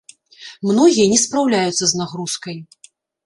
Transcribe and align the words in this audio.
Многія 0.69 1.05
не 1.11 1.19
спраўляюцца 1.25 1.85
з 1.91 2.01
нагрузкай. 2.01 2.57